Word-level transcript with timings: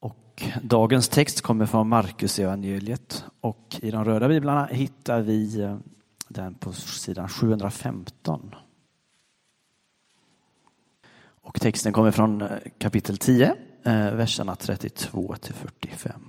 Och 0.00 0.42
dagens 0.62 1.08
text 1.08 1.40
kommer 1.40 1.66
från 1.66 1.88
Markus 1.88 2.38
evangeliet 2.38 3.24
och 3.40 3.76
i 3.82 3.90
de 3.90 4.04
röda 4.04 4.28
biblarna 4.28 4.66
hittar 4.66 5.20
vi 5.20 5.60
eh, 5.60 5.78
den 6.28 6.54
på 6.54 6.72
sidan 6.72 7.28
715. 7.28 8.54
Och 11.48 11.60
texten 11.60 11.92
kommer 11.92 12.10
från 12.10 12.42
eh, 12.42 12.48
kapitel 12.78 13.18
10, 13.18 13.54
eh, 13.82 14.14
verserna 14.14 14.56
32 14.56 15.34
till 15.40 15.54
45. 15.54 16.20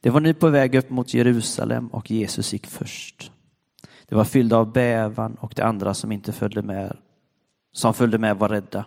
Det 0.00 0.10
var 0.10 0.20
nu 0.20 0.34
på 0.34 0.48
väg 0.48 0.74
upp 0.74 0.90
mot 0.90 1.14
Jerusalem 1.14 1.88
och 1.88 2.10
Jesus 2.10 2.52
gick 2.52 2.66
först. 2.66 3.32
Det 4.08 4.14
var 4.14 4.24
fyllda 4.24 4.56
av 4.56 4.72
bävan 4.72 5.34
och 5.34 5.52
de 5.56 5.62
andra 5.62 5.94
som 5.94 6.12
inte 6.12 6.32
följde 6.32 6.62
med, 6.62 6.96
som 7.72 7.94
följde 7.94 8.18
med 8.18 8.36
var 8.36 8.48
rädda. 8.48 8.84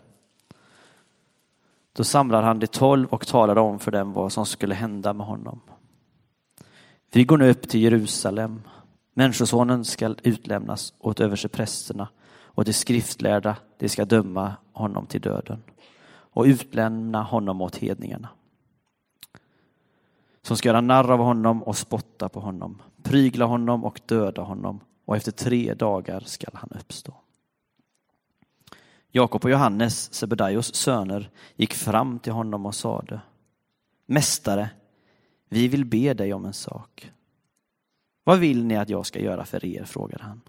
Då 1.99 2.03
samlade 2.03 2.47
han 2.47 2.59
de 2.59 2.67
tolv 2.67 3.07
och 3.09 3.27
talade 3.27 3.61
om 3.61 3.79
för 3.79 3.91
dem 3.91 4.13
vad 4.13 4.31
som 4.31 4.45
skulle 4.45 4.75
hända 4.75 5.13
med 5.13 5.27
honom. 5.27 5.59
Vi 7.11 7.23
går 7.23 7.37
nu 7.37 7.49
upp 7.49 7.69
till 7.69 7.81
Jerusalem. 7.81 8.61
Människosonen 9.13 9.85
skall 9.85 10.19
utlämnas 10.23 10.93
åt 10.99 11.19
översteprästerna 11.19 12.07
och 12.41 12.65
de 12.65 12.73
skriftlärda, 12.73 13.55
de 13.77 13.89
ska 13.89 14.05
döma 14.05 14.53
honom 14.73 15.05
till 15.05 15.21
döden 15.21 15.63
och 16.09 16.43
utlämna 16.43 17.23
honom 17.23 17.61
åt 17.61 17.75
hedningarna 17.75 18.29
som 20.41 20.57
ska 20.57 20.69
göra 20.69 20.81
narr 20.81 21.11
av 21.11 21.19
honom 21.19 21.63
och 21.63 21.77
spotta 21.77 22.29
på 22.29 22.39
honom, 22.39 22.81
prygla 23.03 23.45
honom 23.45 23.85
och 23.85 24.01
döda 24.05 24.41
honom 24.41 24.79
och 25.05 25.17
efter 25.17 25.31
tre 25.31 25.73
dagar 25.73 26.19
skall 26.19 26.53
han 26.53 26.69
uppstå. 26.79 27.13
Jakob 29.11 29.45
och 29.45 29.51
Johannes, 29.51 30.13
Sebedaios 30.13 30.75
söner, 30.75 31.29
gick 31.55 31.73
fram 31.73 32.19
till 32.19 32.33
honom 32.33 32.65
och 32.65 32.75
sade 32.75 33.21
Mästare, 34.05 34.69
vi 35.49 35.67
vill 35.67 35.85
be 35.85 36.13
dig 36.13 36.33
om 36.33 36.45
en 36.45 36.53
sak. 36.53 37.11
Vad 38.23 38.39
vill 38.39 38.65
ni 38.65 38.77
att 38.77 38.89
jag 38.89 39.05
ska 39.05 39.19
göra 39.19 39.45
för 39.45 39.65
er? 39.65 39.83
frågade 39.83 40.23
han. 40.23 40.41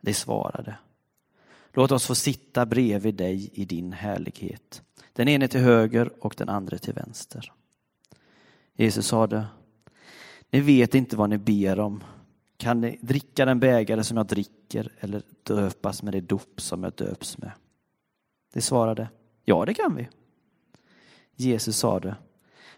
De 0.00 0.14
svarade 0.14 0.76
Låt 1.72 1.92
oss 1.92 2.06
få 2.06 2.14
sitta 2.14 2.66
bredvid 2.66 3.14
dig 3.14 3.50
i 3.52 3.64
din 3.64 3.92
härlighet, 3.92 4.82
den 5.12 5.28
ene 5.28 5.48
till 5.48 5.60
höger 5.60 6.10
och 6.20 6.34
den 6.38 6.48
andra 6.48 6.78
till 6.78 6.94
vänster. 6.94 7.52
Jesus 8.74 9.06
sade, 9.06 9.46
ni 10.50 10.60
vet 10.60 10.94
inte 10.94 11.16
vad 11.16 11.30
ni 11.30 11.38
ber 11.38 11.80
om. 11.80 12.04
Kan 12.56 12.80
ni 12.80 12.98
dricka 13.00 13.44
den 13.44 13.60
bägare 13.60 14.04
som 14.04 14.16
jag 14.16 14.26
dricker 14.26 14.55
eller 14.74 15.22
döpas 15.42 16.02
med 16.02 16.12
det 16.12 16.20
dop 16.20 16.60
som 16.60 16.82
jag 16.82 16.92
döps 16.92 17.38
med? 17.38 17.50
De 18.52 18.60
svarade, 18.60 19.08
ja 19.44 19.64
det 19.64 19.74
kan 19.74 19.96
vi. 19.96 20.08
Jesus 21.34 21.76
sade, 21.76 22.16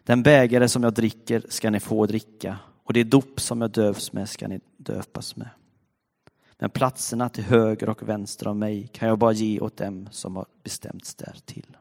den 0.02 0.22
bägare 0.22 0.68
som 0.68 0.82
jag 0.82 0.94
dricker 0.94 1.42
ska 1.48 1.70
ni 1.70 1.80
få 1.80 2.06
dricka 2.06 2.58
och 2.84 2.92
det 2.92 3.04
dop 3.04 3.40
som 3.40 3.60
jag 3.60 3.70
döps 3.70 4.12
med 4.12 4.28
ska 4.28 4.48
ni 4.48 4.60
döpas 4.76 5.36
med. 5.36 5.48
Men 6.58 6.70
platserna 6.70 7.28
till 7.28 7.44
höger 7.44 7.88
och 7.88 8.08
vänster 8.08 8.48
om 8.48 8.58
mig 8.58 8.88
kan 8.92 9.08
jag 9.08 9.18
bara 9.18 9.32
ge 9.32 9.60
åt 9.60 9.76
dem 9.76 10.08
som 10.10 10.36
har 10.36 10.46
bestämts 10.62 11.14
därtill. 11.14 11.76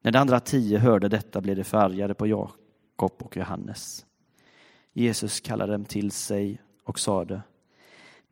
När 0.00 0.12
de 0.12 0.18
andra 0.18 0.40
tio 0.40 0.78
hörde 0.78 1.08
detta 1.08 1.40
blev 1.40 1.56
de 1.56 1.64
förargade 1.64 2.14
på 2.14 2.26
Jakob 2.26 3.12
och 3.18 3.36
Johannes. 3.36 4.06
Jesus 4.92 5.40
kallade 5.40 5.72
dem 5.72 5.84
till 5.84 6.10
sig 6.10 6.62
och 6.84 6.98
sade 6.98 7.42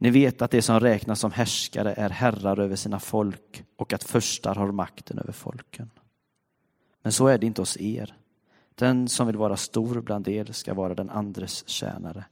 ni 0.05 0.11
vet 0.11 0.43
att 0.43 0.51
det 0.51 0.63
som 0.63 0.81
räknas 0.81 1.21
som 1.21 1.33
härskare 1.33 1.93
är 1.93 2.11
herrar 2.11 2.61
över 2.61 2.77
sina 2.77 3.01
folk 3.01 3.65
och 3.77 3.93
att 3.93 4.05
förstar 4.05 4.55
har 4.55 4.73
makten 4.73 5.19
över 5.19 5.33
folken. 5.33 5.91
Men 7.03 7.13
så 7.13 7.27
är 7.27 7.39
det 7.39 7.47
inte 7.47 7.61
hos 7.61 7.77
er. 7.77 8.17
Den 8.75 9.09
som 9.09 9.27
vill 9.27 9.37
vara 9.37 9.57
stor 9.57 10.01
bland 10.01 10.29
er 10.29 10.45
ska 10.45 10.75
vara 10.75 10.95
den 10.95 11.11
andres 11.11 11.69
tjänare 11.69 12.25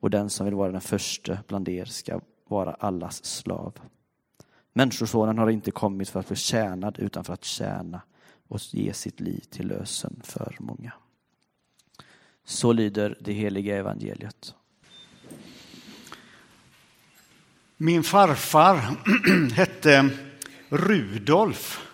och 0.00 0.10
den 0.10 0.30
som 0.30 0.46
vill 0.46 0.54
vara 0.54 0.72
den 0.72 0.80
första 0.80 1.38
bland 1.46 1.68
er 1.68 1.84
ska 1.84 2.20
vara 2.48 2.74
allas 2.74 3.24
slav. 3.24 3.74
Människosonen 4.72 5.38
har 5.38 5.50
inte 5.50 5.70
kommit 5.70 6.08
för 6.08 6.20
att 6.20 6.28
bli 6.28 6.36
tjänad 6.36 6.98
utan 6.98 7.24
för 7.24 7.32
att 7.32 7.44
tjäna 7.44 8.00
och 8.48 8.60
ge 8.74 8.92
sitt 8.92 9.20
liv 9.20 9.40
till 9.50 9.68
lösen 9.68 10.20
för 10.24 10.56
många. 10.58 10.92
Så 12.44 12.72
lyder 12.72 13.18
det 13.20 13.32
heliga 13.32 13.76
evangeliet. 13.76 14.54
Min 17.80 18.02
farfar 18.02 18.80
hette 19.54 20.08
Rudolf 20.68 21.88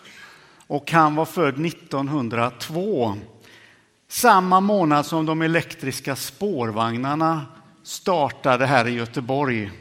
och 0.67 0.91
han 0.91 1.15
var 1.15 1.25
född 1.25 1.65
1902. 1.65 3.15
Samma 4.07 4.59
månad 4.59 5.05
som 5.05 5.25
de 5.25 5.41
elektriska 5.41 6.15
spårvagnarna 6.15 7.45
startade 7.83 8.65
här 8.65 8.87
i 8.87 8.91
Göteborg. 8.91 9.71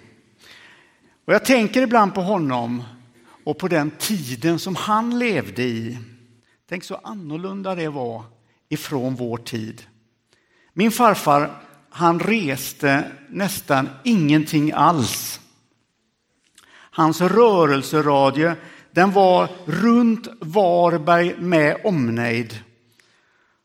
Och 1.25 1.35
jag 1.35 1.45
tänker 1.45 1.83
ibland 1.83 2.15
på 2.15 2.21
honom 2.21 2.83
och 3.45 3.59
på 3.59 3.69
den 3.69 3.91
tiden 3.91 4.59
som 4.59 4.77
han 4.77 5.19
levde 5.19 5.63
i. 5.63 5.99
Tänk 6.69 6.85
så 6.85 7.01
annorlunda 7.03 7.75
det 7.75 7.89
var 7.89 8.23
ifrån 8.69 9.15
vår 9.15 9.37
tid. 9.37 9.83
Min 10.73 10.91
farfar, 10.91 11.51
han 11.91 12.21
reste 12.21 13.11
nästan 13.29 13.89
ingenting 14.03 14.73
alls. 14.73 15.41
Hans 16.97 17.21
rörelseradie, 17.21 18.57
den 18.93 19.13
var 19.13 19.49
runt 19.65 20.29
Varberg 20.41 21.35
med 21.39 21.81
omnejd. 21.85 22.61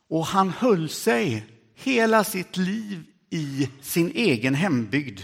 Och 0.10 0.26
han 0.26 0.50
höll 0.50 0.90
sig 0.90 1.46
hela 1.76 2.24
sitt 2.24 2.58
liv 2.58 3.04
i 3.30 3.70
sin 3.82 4.12
egen 4.16 4.56
hembygd. 4.56 5.20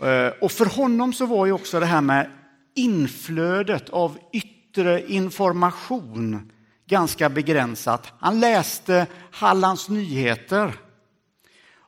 Eh, 0.00 0.32
och 0.40 0.52
för 0.52 0.66
honom 0.66 1.12
så 1.12 1.26
var 1.26 1.46
ju 1.46 1.52
också 1.52 1.80
det 1.80 1.86
här 1.86 2.00
med 2.00 2.30
inflödet 2.74 3.90
av 3.90 4.18
yttre 4.32 5.06
information 5.06 6.52
ganska 6.86 7.28
begränsat. 7.28 8.12
Han 8.18 8.40
läste 8.40 9.06
Hallands 9.30 9.88
Nyheter 9.88 10.72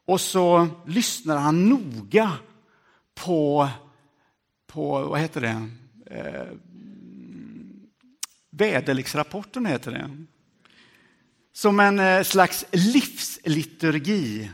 och 0.06 0.20
så 0.20 0.68
lyssnade 0.86 1.40
han 1.40 1.68
noga 1.68 2.32
på, 3.14 3.68
på 4.66 5.04
vad 5.04 5.20
heter 5.20 5.40
det, 5.40 5.68
eh, 6.16 6.46
väderleksrapporten 8.50 9.66
heter 9.66 9.90
det. 9.90 10.24
Som 11.52 11.80
en 11.80 11.98
eh, 11.98 12.22
slags 12.22 12.64
livsliturgi. 12.72 14.50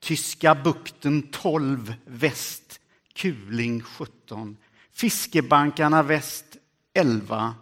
Tyska 0.00 0.54
bukten 0.54 1.22
12 1.22 1.94
väst, 2.04 2.80
Kuling 3.12 3.82
17. 3.82 4.56
Fiskebankarna 4.92 6.02
väst 6.02 6.56
11. 6.94 7.54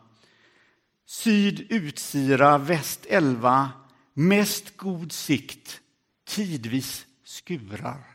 Syd 1.07 1.67
Utsira, 1.71 2.59
väst 2.59 3.07
11. 3.09 3.71
Mest 4.15 4.77
god 4.77 5.13
sikt, 5.13 5.81
tidvis 6.25 7.07
skurar. 7.25 8.12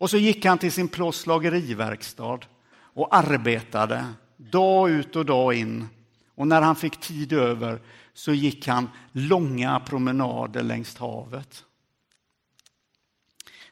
Och 0.00 0.10
så 0.10 0.18
gick 0.18 0.44
han 0.44 0.58
till 0.58 0.72
sin 0.72 0.88
plåtslageriverkstad 0.88 2.38
och 2.72 3.14
arbetade 3.14 4.04
dag 4.36 4.90
ut 4.90 5.16
och 5.16 5.26
dag 5.26 5.54
in. 5.54 5.86
Och 6.34 6.46
när 6.46 6.62
han 6.62 6.76
fick 6.76 7.00
tid 7.00 7.32
över 7.32 7.80
så 8.14 8.32
gick 8.32 8.66
han 8.66 8.88
långa 9.12 9.80
promenader 9.80 10.62
längs 10.62 10.96
havet. 10.96 11.64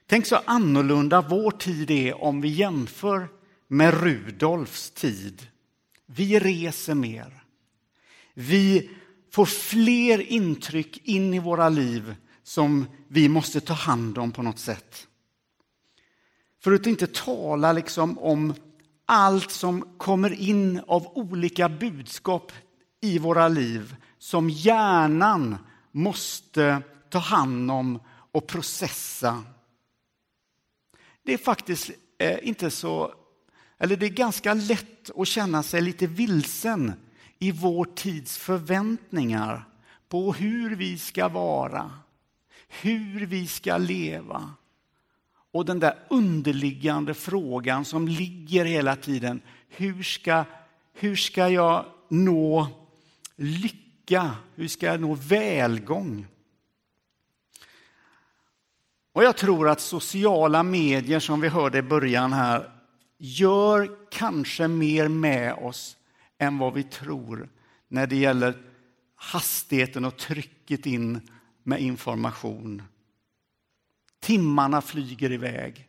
Tänk 0.06 0.27
så 0.27 0.37
annorlunda 0.44 1.21
vår 1.21 1.50
tid 1.50 1.91
är 1.91 2.22
om 2.22 2.41
vi 2.41 2.49
jämför 2.49 3.28
med 3.69 4.03
Rudolfs 4.03 4.91
tid. 4.91 5.47
Vi 6.06 6.39
reser 6.39 6.95
mer. 6.95 7.43
Vi 8.34 8.91
får 9.31 9.47
fler 9.47 10.33
intryck 10.33 11.01
in 11.04 11.34
i 11.34 11.39
våra 11.39 11.69
liv 11.69 12.15
som 12.42 12.86
vi 13.09 13.28
måste 13.28 13.60
ta 13.60 13.74
hand 13.74 14.19
om 14.19 14.33
på 14.33 14.42
något 14.42 14.59
sätt. 14.59 15.09
För 16.60 16.72
att 16.72 16.87
inte 16.87 17.07
tala 17.07 17.72
liksom 17.72 18.19
om 18.19 18.55
allt 19.07 19.51
som 19.51 19.99
kommer 19.99 20.33
in 20.33 20.81
av 20.87 21.07
olika 21.19 21.69
budskap 21.69 22.53
i 23.01 23.19
våra 23.19 23.49
liv 23.49 23.97
som 24.19 24.51
hjärnan 24.51 25.57
måste 25.93 26.83
ta 27.10 27.19
hand 27.19 27.71
om 27.71 28.01
och 28.33 28.47
processa. 28.47 29.45
Det 31.22 31.33
är 31.33 31.39
faktiskt 31.39 31.91
eh, 32.19 32.39
inte 32.43 32.71
så, 32.71 33.15
eller 33.78 33.97
det 33.97 34.07
är 34.07 34.10
ganska 34.10 34.55
lätt 34.55 35.10
att 35.16 35.28
känna 35.28 35.63
sig 35.63 35.81
lite 35.81 36.07
vilsen 36.07 36.93
i 37.39 37.53
vår 37.53 37.84
tids 37.84 38.39
förväntningar 38.39 39.65
på 40.09 40.33
hur 40.33 40.77
vi 40.77 40.99
ska 40.99 41.28
vara, 41.28 41.91
hur 42.69 43.27
vi 43.27 43.47
ska 43.47 43.77
leva. 43.77 44.55
Och 45.53 45.65
den 45.65 45.80
där 45.80 45.95
underliggande 46.09 47.15
frågan 47.15 47.84
som 47.84 48.09
ligger 48.09 48.65
hela 48.65 48.97
tiden. 48.97 49.41
Hur 49.68 50.03
ska, 50.03 50.45
hur 50.95 51.16
ska 51.16 51.48
jag 51.48 51.84
nå 52.09 52.66
lycka, 53.36 54.30
hur 54.54 54.68
ska 54.68 54.86
jag 54.86 55.00
nå 55.00 55.15
välgång. 55.15 56.27
Och 59.12 59.24
jag 59.24 59.36
tror 59.36 59.68
att 59.68 59.80
sociala 59.80 60.62
medier, 60.62 61.21
som 61.21 61.41
vi 61.41 61.48
hörde 61.48 61.78
i 61.78 61.83
början 61.83 62.33
här, 62.33 62.71
gör 63.18 63.97
kanske 64.10 64.68
mer 64.68 65.09
med 65.09 65.54
oss 65.54 65.97
än 66.39 66.59
vad 66.59 66.74
vi 66.74 66.83
tror 66.83 67.48
när 67.89 68.06
det 68.06 68.16
gäller 68.16 68.54
hastigheten 69.16 70.04
och 70.04 70.16
trycket 70.16 70.86
in 70.86 71.30
med 71.62 71.80
information. 71.80 72.83
Timmarna 74.20 74.80
flyger 74.80 75.32
iväg. 75.32 75.88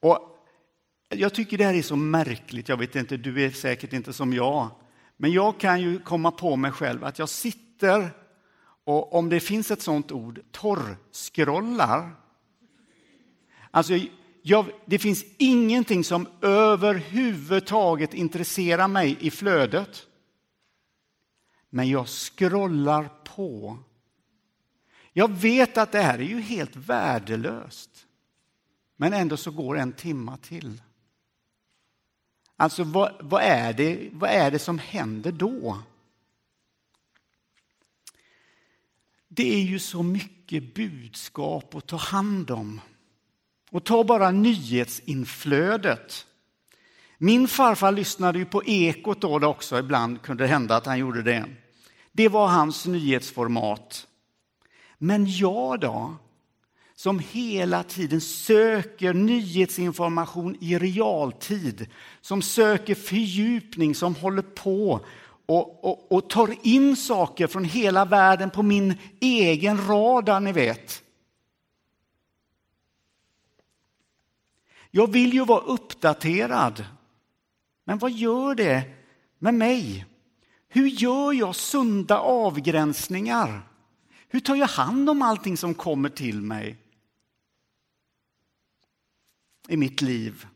Och 0.00 0.32
jag 1.08 1.34
tycker 1.34 1.58
det 1.58 1.64
här 1.64 1.74
är 1.74 1.82
så 1.82 1.96
märkligt. 1.96 2.68
Jag 2.68 2.76
vet 2.76 2.96
inte, 2.96 3.16
du 3.16 3.44
är 3.44 3.50
säkert 3.50 3.92
inte 3.92 4.12
som 4.12 4.32
jag. 4.32 4.70
Men 5.16 5.32
jag 5.32 5.60
kan 5.60 5.80
ju 5.80 5.98
komma 5.98 6.30
på 6.30 6.56
mig 6.56 6.70
själv 6.70 7.04
att 7.04 7.18
jag 7.18 7.28
sitter 7.28 8.10
och 8.84 9.14
om 9.14 9.28
det 9.28 9.40
finns 9.40 9.70
ett 9.70 9.82
sånt 9.82 10.12
ord, 10.12 10.40
torrskrollar. 10.50 12.10
Alltså, 13.70 13.92
jag, 14.42 14.66
det 14.84 14.98
finns 14.98 15.24
ingenting 15.38 16.04
som 16.04 16.26
överhuvudtaget 16.40 18.14
intresserar 18.14 18.88
mig 18.88 19.16
i 19.20 19.30
flödet. 19.30 20.06
Men 21.70 21.88
jag 21.88 22.08
scrollar 22.08 23.10
på. 23.36 23.78
Jag 25.12 25.30
vet 25.30 25.78
att 25.78 25.92
det 25.92 26.00
här 26.00 26.18
är 26.18 26.22
ju 26.22 26.40
helt 26.40 26.76
värdelöst. 26.76 28.06
Men 28.96 29.12
ändå 29.12 29.36
så 29.36 29.50
går 29.50 29.78
en 29.78 29.92
timma 29.92 30.36
till. 30.36 30.82
Alltså 32.56 32.84
vad, 32.84 33.12
vad, 33.20 33.42
är 33.42 33.72
det, 33.72 34.08
vad 34.12 34.30
är 34.30 34.50
det 34.50 34.58
som 34.58 34.78
händer 34.78 35.32
då? 35.32 35.82
Det 39.28 39.54
är 39.54 39.62
ju 39.62 39.78
så 39.78 40.02
mycket 40.02 40.74
budskap 40.74 41.74
att 41.74 41.86
ta 41.86 41.96
hand 41.96 42.50
om. 42.50 42.80
Och 43.70 43.84
ta 43.84 44.04
bara 44.04 44.30
nyhetsinflödet. 44.30 46.26
Min 47.18 47.48
farfar 47.48 47.92
lyssnade 47.92 48.38
ju 48.38 48.44
på 48.44 48.64
Ekot 48.64 49.20
då 49.20 49.38
det 49.38 49.46
också, 49.46 49.78
ibland 49.78 50.22
kunde 50.22 50.44
det 50.44 50.48
hända 50.48 50.76
att 50.76 50.86
han 50.86 50.98
gjorde 50.98 51.22
det. 51.22 51.44
Det 52.12 52.28
var 52.28 52.48
hans 52.48 52.86
nyhetsformat. 52.86 54.06
Men 55.04 55.26
jag 55.26 55.80
då, 55.80 56.14
som 56.94 57.18
hela 57.18 57.82
tiden 57.82 58.20
söker 58.20 59.14
nyhetsinformation 59.14 60.56
i 60.60 60.78
realtid, 60.78 61.86
som 62.20 62.42
söker 62.42 62.94
fördjupning, 62.94 63.94
som 63.94 64.14
håller 64.14 64.42
på 64.42 65.00
och, 65.46 65.84
och, 65.84 66.12
och 66.12 66.30
tar 66.30 66.54
in 66.62 66.96
saker 66.96 67.46
från 67.46 67.64
hela 67.64 68.04
världen 68.04 68.50
på 68.50 68.62
min 68.62 68.94
egen 69.20 69.86
radar, 69.86 70.40
ni 70.40 70.52
vet. 70.52 71.02
Jag 74.90 75.12
vill 75.12 75.32
ju 75.32 75.44
vara 75.44 75.60
uppdaterad. 75.60 76.84
Men 77.84 77.98
vad 77.98 78.10
gör 78.10 78.54
det 78.54 78.82
med 79.38 79.54
mig? 79.54 80.06
Hur 80.68 80.86
gör 80.86 81.32
jag 81.32 81.54
sunda 81.54 82.18
avgränsningar? 82.18 83.71
Hur 84.32 84.40
tar 84.40 84.56
jag 84.56 84.66
hand 84.66 85.10
om 85.10 85.22
allting 85.22 85.56
som 85.56 85.74
kommer 85.74 86.08
till 86.08 86.42
mig 86.42 86.76
i 89.68 89.76
mitt 89.76 90.02
liv? 90.02 90.46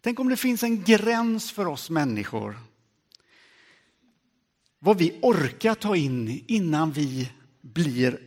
Tänk 0.00 0.20
om 0.20 0.28
det 0.28 0.36
finns 0.36 0.62
en 0.62 0.84
gräns 0.84 1.52
för 1.52 1.66
oss 1.66 1.90
människor. 1.90 2.58
Vad 4.78 4.98
vi 4.98 5.18
orkar 5.22 5.74
ta 5.74 5.96
in 5.96 6.44
innan 6.48 6.92
vi 6.92 7.32
blir 7.60 8.20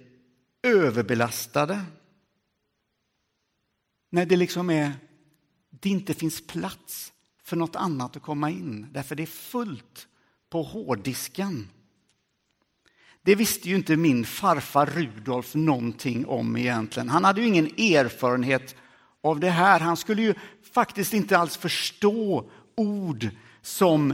överbelastade. 0.62 1.82
När 4.10 4.26
det 4.26 4.36
liksom 4.36 4.70
är, 4.70 4.94
det 5.70 5.90
inte 5.90 6.14
finns 6.14 6.48
plats 6.48 7.14
för 7.44 7.56
något 7.56 7.76
annat 7.76 8.16
att 8.16 8.24
komma 8.24 8.50
in, 8.50 8.88
därför 8.92 9.16
det 9.16 9.24
är 9.24 9.28
fullt 9.28 10.08
på 10.50 10.64
hårddisken. 10.64 11.70
Det 13.26 13.36
visste 13.36 13.70
ju 13.70 13.76
inte 13.76 13.98
min 13.98 14.26
farfar 14.26 14.86
Rudolf 14.86 15.56
någonting 15.56 16.26
om 16.26 16.58
egentligen. 16.58 17.10
Han 17.10 17.24
hade 17.24 17.42
ju 17.42 17.48
ingen 17.48 17.66
erfarenhet 17.66 18.76
av 19.22 19.40
det 19.40 19.50
här. 19.50 19.80
Han 19.80 19.98
skulle 19.98 20.22
ju 20.22 20.34
faktiskt 20.74 21.14
inte 21.14 21.38
alls 21.38 21.58
förstå 21.58 22.50
ord 22.76 23.30
som 23.62 24.14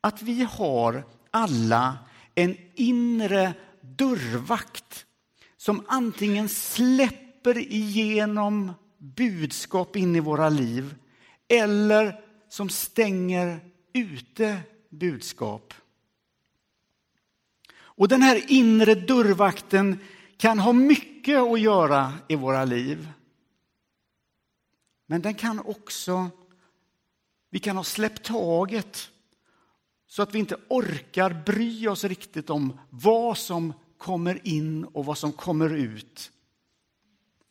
att 0.00 0.22
vi 0.22 0.42
har 0.42 1.04
alla 1.30 1.98
en 2.34 2.56
inre 2.74 3.54
dörrvakt 3.80 5.06
som 5.56 5.84
antingen 5.88 6.48
släpper 6.48 7.58
igenom 7.58 8.72
budskap 8.98 9.96
in 9.96 10.16
i 10.16 10.20
våra 10.20 10.48
liv 10.48 10.94
eller 11.48 12.24
som 12.48 12.68
stänger 12.68 13.60
ute 13.92 14.60
budskap. 14.88 15.74
Och 18.00 18.08
den 18.08 18.22
här 18.22 18.44
inre 18.48 18.94
dörrvakten 18.94 19.98
kan 20.36 20.58
ha 20.58 20.72
mycket 20.72 21.38
att 21.38 21.60
göra 21.60 22.12
i 22.28 22.36
våra 22.36 22.64
liv. 22.64 23.08
Men 25.06 25.22
den 25.22 25.34
kan 25.34 25.60
också, 25.60 26.30
vi 27.50 27.58
kan 27.58 27.76
ha 27.76 27.84
släppt 27.84 28.24
taget 28.24 29.10
så 30.06 30.22
att 30.22 30.34
vi 30.34 30.38
inte 30.38 30.56
orkar 30.68 31.42
bry 31.46 31.88
oss 31.88 32.04
riktigt 32.04 32.50
om 32.50 32.78
vad 32.90 33.38
som 33.38 33.72
kommer 33.98 34.48
in 34.48 34.84
och 34.84 35.04
vad 35.04 35.18
som 35.18 35.32
kommer 35.32 35.74
ut. 35.74 36.32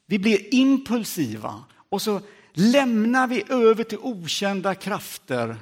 Vi 0.06 0.20
blir 0.20 0.54
impulsiva 0.54 1.64
och 1.90 2.02
så 2.02 2.22
lämnar 2.54 3.28
vi 3.28 3.44
över 3.50 3.84
till 3.84 4.00
okända 4.02 4.76
krafter 4.76 5.58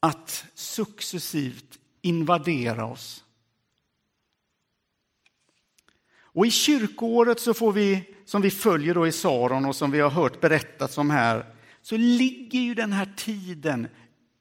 att 0.00 0.44
successivt 0.54 1.79
invadera 2.02 2.86
oss. 2.86 3.24
Och 6.32 6.46
i 6.46 6.50
kyrkoåret 6.50 7.40
så 7.40 7.54
får 7.54 7.72
vi, 7.72 8.04
som 8.24 8.42
vi 8.42 8.50
följer 8.50 8.94
då 8.94 9.06
i 9.06 9.12
Saron 9.12 9.64
och 9.64 9.76
som 9.76 9.90
vi 9.90 10.00
har 10.00 10.10
hört 10.10 10.40
berättats 10.40 10.98
om 10.98 11.10
här, 11.10 11.54
så 11.82 11.96
ligger 11.96 12.60
ju 12.60 12.74
den 12.74 12.92
här 12.92 13.12
tiden, 13.16 13.88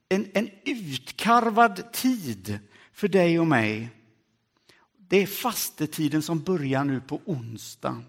en, 0.10 0.28
en 0.34 0.50
utkarvad 0.66 1.92
tid 1.94 2.60
för 2.94 3.08
dig 3.08 3.39
och 3.39 3.48
mig. 3.48 3.89
Det 4.98 5.18
är 5.18 5.28
fastetiden 5.28 6.22
som 6.22 6.39
börjar 6.39 6.84
nu 6.84 7.01
på 7.01 7.22
onsdag. 7.25 8.04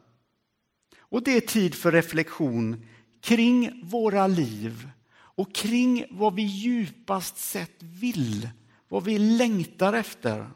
Och 0.99 1.23
det 1.23 1.37
är 1.37 1.41
tid 1.41 1.75
för 1.75 1.93
reflektion 1.93 2.87
kring 3.21 3.81
våra 3.85 4.27
liv 4.27 4.91
och 5.13 5.55
kring 5.55 6.05
vad 6.11 6.35
vi 6.35 6.43
djupast 6.43 7.39
sett 7.39 7.83
vill, 7.83 8.49
vad 8.91 9.05
vi 9.05 9.19
längtar 9.19 9.93
efter. 9.93 10.51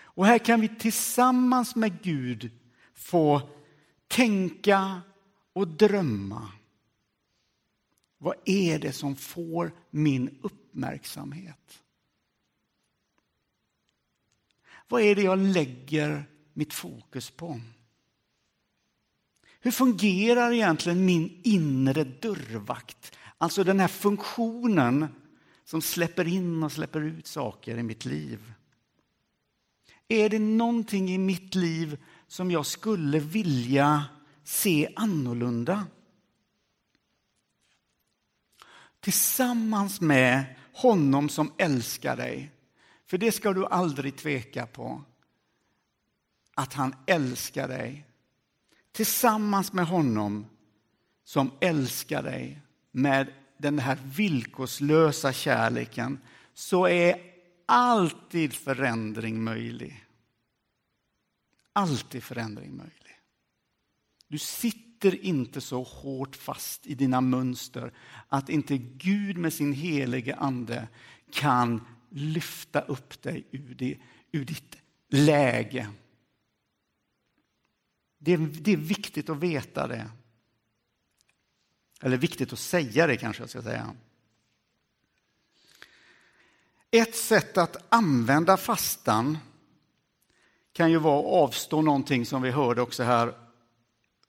Och 0.00 0.26
här 0.26 0.38
kan 0.38 0.60
vi 0.60 0.68
tillsammans 0.68 1.76
med 1.76 2.02
Gud 2.02 2.50
få 2.94 3.50
tänka 4.08 5.02
och 5.52 5.68
drömma. 5.68 6.52
Vad 8.18 8.34
är 8.44 8.78
det 8.78 8.92
som 8.92 9.16
får 9.16 9.72
min 9.90 10.38
uppmärksamhet? 10.42 11.82
Vad 14.88 15.02
är 15.02 15.14
det 15.14 15.22
jag 15.22 15.38
lägger 15.38 16.24
mitt 16.52 16.72
fokus 16.72 17.30
på? 17.30 17.60
Hur 19.60 19.70
fungerar 19.70 20.52
egentligen 20.52 21.04
min 21.04 21.40
inre 21.44 22.04
dörrvakt? 22.04 23.16
Alltså 23.38 23.64
den 23.64 23.80
här 23.80 23.88
funktionen 23.88 25.08
som 25.68 25.82
släpper 25.82 26.28
in 26.28 26.62
och 26.62 26.72
släpper 26.72 27.00
ut 27.00 27.26
saker 27.26 27.78
i 27.78 27.82
mitt 27.82 28.04
liv. 28.04 28.52
Är 30.08 30.28
det 30.28 30.38
någonting 30.38 31.10
i 31.10 31.18
mitt 31.18 31.54
liv 31.54 32.04
som 32.26 32.50
jag 32.50 32.66
skulle 32.66 33.18
vilja 33.18 34.04
se 34.44 34.92
annorlunda? 34.96 35.86
Tillsammans 39.00 40.00
med 40.00 40.56
honom 40.72 41.28
som 41.28 41.52
älskar 41.58 42.16
dig. 42.16 42.52
För 43.06 43.18
det 43.18 43.32
ska 43.32 43.52
du 43.52 43.66
aldrig 43.66 44.16
tveka 44.16 44.66
på. 44.66 45.04
Att 46.54 46.72
han 46.72 46.94
älskar 47.06 47.68
dig. 47.68 48.06
Tillsammans 48.92 49.72
med 49.72 49.86
honom 49.86 50.46
som 51.24 51.50
älskar 51.60 52.22
dig 52.22 52.62
med 52.90 53.32
den 53.58 53.78
här 53.78 53.98
villkorslösa 54.04 55.32
kärleken 55.32 56.18
så 56.54 56.88
är 56.88 57.20
alltid 57.66 58.52
förändring 58.54 59.44
möjlig. 59.44 60.04
Alltid 61.72 62.22
förändring 62.22 62.76
möjlig. 62.76 62.94
Du 64.28 64.38
sitter 64.38 65.24
inte 65.24 65.60
så 65.60 65.82
hårt 65.82 66.36
fast 66.36 66.86
i 66.86 66.94
dina 66.94 67.20
mönster 67.20 67.92
att 68.28 68.48
inte 68.48 68.78
Gud 68.78 69.36
med 69.36 69.52
sin 69.52 69.72
helige 69.72 70.36
ande 70.36 70.88
kan 71.32 71.80
lyfta 72.10 72.80
upp 72.80 73.22
dig 73.22 73.46
ur, 73.50 73.74
det, 73.74 73.98
ur 74.32 74.44
ditt 74.44 74.76
läge. 75.08 75.90
Det 78.18 78.32
är, 78.32 78.38
det 78.38 78.72
är 78.72 78.76
viktigt 78.76 79.28
att 79.28 79.42
veta 79.42 79.86
det. 79.86 80.10
Eller 82.02 82.16
viktigt 82.16 82.52
att 82.52 82.58
säga 82.58 83.06
det 83.06 83.16
kanske 83.16 83.42
jag 83.42 83.50
ska 83.50 83.62
säga. 83.62 83.94
Ett 86.90 87.16
sätt 87.16 87.58
att 87.58 87.76
använda 87.88 88.56
fastan 88.56 89.38
kan 90.72 90.90
ju 90.90 90.98
vara 90.98 91.18
att 91.18 91.48
avstå 91.48 91.82
någonting 91.82 92.26
som 92.26 92.42
vi 92.42 92.50
hörde 92.50 92.82
också 92.82 93.02
här 93.02 93.32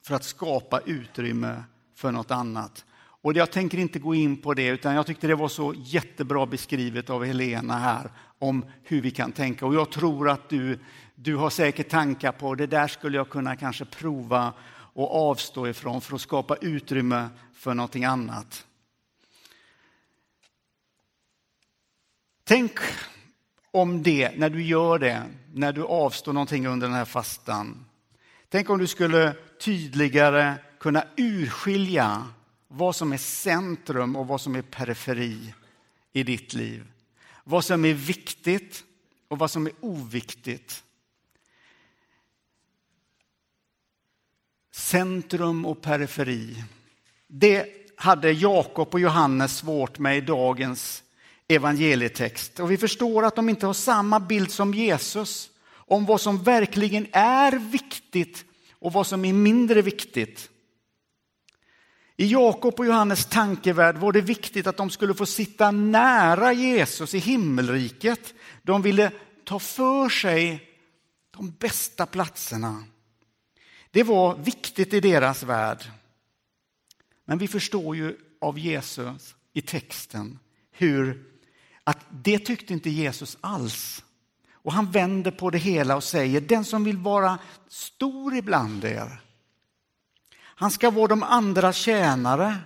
för 0.05 0.15
att 0.15 0.23
skapa 0.23 0.79
utrymme 0.79 1.63
för 1.95 2.11
något 2.11 2.31
annat. 2.31 2.85
Och 3.21 3.33
jag 3.33 3.51
tänker 3.51 3.77
inte 3.77 3.99
gå 3.99 4.15
in 4.15 4.41
på 4.41 4.53
det, 4.53 4.67
utan 4.67 4.95
jag 4.95 5.05
tyckte 5.05 5.27
det 5.27 5.35
var 5.35 5.47
så 5.47 5.73
jättebra 5.77 6.45
beskrivet 6.45 7.09
av 7.09 7.25
Helena 7.25 7.77
här 7.77 8.11
om 8.39 8.65
hur 8.83 9.01
vi 9.01 9.11
kan 9.11 9.31
tänka. 9.31 9.65
Och 9.65 9.75
jag 9.75 9.91
tror 9.91 10.29
att 10.29 10.49
du, 10.49 10.79
du 11.15 11.35
har 11.35 11.49
säkert 11.49 11.89
tankar 11.89 12.31
på 12.31 12.55
det 12.55 12.67
där 12.67 12.88
skulle 12.88 13.17
jag 13.17 13.29
kunna 13.29 13.55
kanske 13.55 13.85
prova 13.85 14.53
och 15.00 15.29
avstå 15.29 15.68
ifrån 15.68 16.01
för 16.01 16.15
att 16.15 16.22
skapa 16.22 16.56
utrymme 16.56 17.29
för 17.53 17.74
någonting 17.74 18.06
annat. 18.06 18.65
Tänk 22.44 22.79
om 23.72 24.03
det 24.03 24.38
när 24.38 24.50
du 24.50 24.63
gör 24.63 25.00
det, 25.00 25.24
när 25.53 25.74
du 25.74 25.84
avstår 25.84 26.34
någonting 26.34 26.68
under 26.68 26.88
den 26.88 26.96
här 26.96 27.06
fastan. 27.06 27.86
Tänk 28.50 28.70
om 28.70 28.79
du 28.79 28.88
skulle 28.88 29.34
tydligare 29.60 30.56
kunna 30.79 31.03
urskilja 31.18 32.27
vad 32.68 32.96
som 32.96 33.13
är 33.13 33.18
centrum 33.18 34.15
och 34.15 34.27
vad 34.27 34.41
som 34.41 34.56
är 34.56 34.62
periferi 34.62 35.53
i 36.13 36.24
ditt 36.24 36.53
liv. 36.53 36.91
Vad 37.44 37.65
som 37.65 37.86
är 37.86 37.94
viktigt 37.94 38.84
och 39.27 39.39
vad 39.39 39.51
som 39.51 39.65
är 39.68 39.74
oviktigt. 39.79 40.84
Centrum 44.89 45.65
och 45.65 45.81
periferi. 45.81 46.63
Det 47.27 47.65
hade 47.96 48.31
Jakob 48.31 48.88
och 48.93 49.00
Johannes 49.00 49.58
svårt 49.58 50.00
med 50.00 50.17
i 50.17 50.22
dagens 50.22 51.03
evangelietext. 51.48 52.60
Och 52.60 52.72
vi 52.72 52.77
förstår 52.77 53.25
att 53.25 53.36
de 53.36 53.50
inte 53.50 53.65
har 53.65 53.74
samma 53.74 54.19
bild 54.19 54.51
som 54.51 54.74
Jesus 54.74 55.50
om 55.72 56.05
vad 56.05 56.22
som 56.22 56.43
verkligen 56.43 57.08
är 57.12 57.51
viktigt 57.51 58.46
och 58.79 58.93
vad 58.93 59.08
som 59.08 59.25
är 59.25 59.34
mindre 59.34 59.81
viktigt. 59.81 60.50
I 62.17 62.25
Jakob 62.25 62.79
och 62.79 62.86
Johannes 62.86 63.25
tankevärld 63.25 63.98
var 63.98 64.12
det 64.12 64.22
viktigt 64.22 64.67
att 64.67 64.77
de 64.77 64.89
skulle 64.89 65.13
få 65.13 65.25
sitta 65.25 65.72
nära 65.72 66.53
Jesus 66.53 67.13
i 67.13 67.19
himmelriket. 67.19 68.34
De 68.63 68.81
ville 68.81 69.12
ta 69.43 69.60
för 69.60 70.10
sig 70.10 70.69
de 71.38 71.51
bästa 71.51 72.05
platserna. 72.05 72.84
Det 73.91 74.03
var 74.03 74.36
viktigt 74.36 74.93
i 74.93 75.00
deras 75.00 75.43
värld. 75.43 75.91
Men 77.25 77.38
vi 77.38 77.48
förstår 77.48 77.96
ju 77.96 78.17
av 78.41 78.60
Jesus 78.60 79.36
i 79.53 79.62
texten 79.62 80.39
hur 80.72 81.25
att 81.84 82.05
det 82.10 82.39
tyckte 82.39 82.74
inte 82.74 82.89
Jesus 82.89 83.38
alls. 83.41 84.03
Och 84.53 84.74
han 84.74 84.91
vänder 84.91 85.31
på 85.31 85.50
det 85.50 85.58
hela 85.58 85.96
och 85.96 86.03
säger, 86.03 86.41
den 86.41 86.65
som 86.65 86.84
vill 86.84 86.98
vara 86.98 87.38
stor 87.67 88.36
ibland 88.36 88.86
er, 88.86 89.22
han 90.60 90.72
ska 90.72 90.91
vara 90.91 91.08
de 91.08 91.24
andra 91.24 91.74
tjänare. 91.74 92.58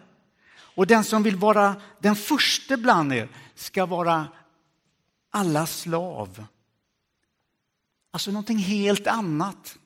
Och 0.75 0.87
den 0.87 1.03
som 1.03 1.23
vill 1.23 1.35
vara 1.35 1.81
den 1.99 2.15
första 2.15 2.77
bland 2.77 3.13
er 3.13 3.29
ska 3.55 3.85
vara 3.85 4.27
alla 5.29 5.65
slav. 5.65 6.45
Alltså 8.11 8.31
någonting 8.31 8.57
helt 8.57 9.07
annat. 9.07 9.77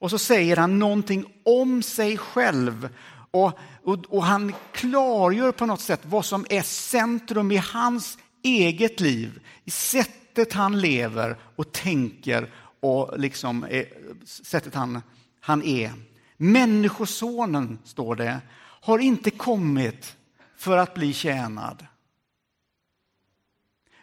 Och 0.00 0.10
så 0.10 0.18
säger 0.18 0.56
han 0.56 0.78
någonting 0.78 1.24
om 1.44 1.82
sig 1.82 2.18
själv. 2.18 2.88
Och, 3.30 3.58
och, 3.82 4.04
och, 4.08 4.24
han 4.24 4.54
klargör 4.72 5.52
på 5.52 5.66
något 5.66 5.80
sätt 5.80 6.00
vad 6.02 6.24
som 6.24 6.46
är 6.50 6.62
centrum 6.62 7.52
i 7.52 7.56
hans 7.56 8.18
eget 8.42 9.00
liv. 9.00 9.40
I 9.64 9.70
sättet 9.70 10.52
han 10.52 10.80
lever 10.80 11.36
och 11.56 11.72
tänker 11.72 12.52
och 12.80 13.18
liksom 13.18 13.64
är, 13.70 13.84
sättet 14.24 14.74
han, 14.74 15.02
han 15.40 15.62
är. 15.62 15.92
Människosonen, 16.36 17.78
står 17.84 18.16
det, 18.16 18.40
har 18.58 18.98
inte 18.98 19.30
kommit 19.30 20.16
för 20.56 20.76
att 20.76 20.94
bli 20.94 21.12
tjänad. 21.12 21.86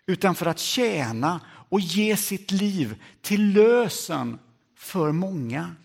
Utan 0.06 0.36
för 0.36 0.46
att 0.46 0.60
tjäna 0.60 1.42
och 1.70 1.80
ge 1.80 2.18
sitt 2.18 2.52
liv 2.52 3.02
till 3.22 3.54
lösen 3.54 4.40
för 4.76 5.12
många. 5.12 5.76